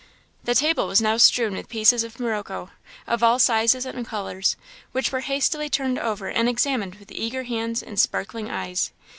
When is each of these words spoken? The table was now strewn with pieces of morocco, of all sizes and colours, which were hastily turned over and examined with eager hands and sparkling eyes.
The 0.45 0.55
table 0.55 0.87
was 0.87 0.99
now 0.99 1.17
strewn 1.17 1.53
with 1.53 1.69
pieces 1.69 2.03
of 2.03 2.19
morocco, 2.19 2.71
of 3.05 3.21
all 3.21 3.37
sizes 3.37 3.85
and 3.85 4.03
colours, 4.07 4.55
which 4.93 5.11
were 5.11 5.19
hastily 5.19 5.69
turned 5.69 5.99
over 5.99 6.27
and 6.27 6.49
examined 6.49 6.95
with 6.95 7.11
eager 7.11 7.43
hands 7.43 7.83
and 7.83 7.99
sparkling 7.99 8.49
eyes. 8.49 8.89